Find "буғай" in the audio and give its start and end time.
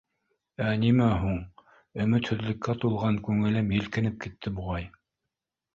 4.59-4.91